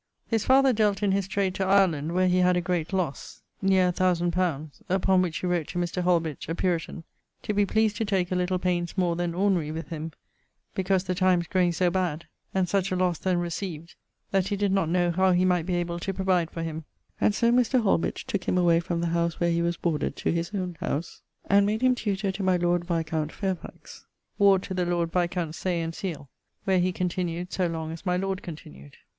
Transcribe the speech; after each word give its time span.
His 0.25 0.43
father 0.45 0.73
dealt 0.73 1.03
in 1.03 1.11
his 1.11 1.27
trade 1.27 1.53
to 1.53 1.63
Ireland 1.63 2.13
where 2.15 2.27
he 2.27 2.39
had 2.39 2.57
a 2.57 2.59
great 2.59 2.91
losse, 2.91 3.43
neer 3.61 3.85
1000 3.93 4.35
li.; 4.35 4.69
upon 4.89 5.21
which 5.21 5.37
he 5.37 5.45
wrote 5.45 5.67
to 5.67 5.77
Mr. 5.77 6.01
Holbitch, 6.01 6.49
a 6.49 6.55
Puritan, 6.55 7.03
to 7.43 7.53
be 7.53 7.67
pleased 7.67 7.97
to 7.97 8.05
take 8.05 8.31
a 8.31 8.35
little 8.35 8.57
paines 8.57 8.97
more 8.97 9.15
than 9.15 9.35
ordinary 9.35 9.71
with 9.71 9.89
him, 9.89 10.11
because 10.73 11.03
the 11.03 11.13
times 11.13 11.45
growing 11.45 11.71
so 11.71 11.91
bad, 11.91 12.25
and 12.51 12.67
such 12.67 12.91
a 12.91 12.95
losse 12.95 13.19
then 13.19 13.37
received, 13.37 13.93
that 14.31 14.47
he 14.47 14.55
did 14.55 14.71
not 14.71 14.89
knowe 14.89 15.11
how 15.11 15.33
he 15.33 15.45
might 15.45 15.67
be 15.67 15.75
able 15.75 15.99
to 15.99 16.15
provide 16.15 16.49
for 16.49 16.63
him, 16.63 16.83
and 17.21 17.35
so 17.35 17.51
Mr. 17.51 17.79
Holbitch 17.83 18.25
tooke 18.25 18.45
him 18.45 18.57
away 18.57 18.79
from 18.79 19.01
the 19.01 19.07
howse 19.13 19.39
where 19.39 19.51
he 19.51 19.61
was 19.61 19.77
boarded 19.77 20.15
to 20.15 20.31
his 20.31 20.49
owne 20.51 20.77
howse, 20.79 21.21
and 21.47 21.63
made 21.67 21.83
him 21.83 21.93
tutor 21.93 22.31
to 22.31 22.41
my 22.41 22.57
lord 22.57 22.85
viscount 22.85 23.31
Fairfax, 23.31 24.07
ward 24.39 24.63
to 24.63 24.73
the 24.73 24.83
lord 24.83 25.11
viscount 25.13 25.53
Say 25.53 25.79
and 25.79 25.93
Seale, 25.93 26.27
where 26.63 26.79
he 26.79 26.91
continued 26.91 27.53
so 27.53 27.67
long 27.67 27.91
as 27.91 28.03
my 28.03 28.17
lord 28.17 28.41
continued. 28.41 28.97